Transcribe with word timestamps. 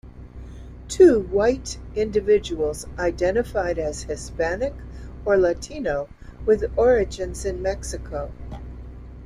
Two 0.87 1.27
white 1.29 1.77
individuals 1.95 2.87
identified 2.97 3.77
as 3.77 4.01
Hispanic 4.01 4.73
or 5.25 5.37
Latino, 5.37 6.09
with 6.43 6.75
origins 6.75 7.45
in 7.45 7.61
Mexico. 7.61 8.31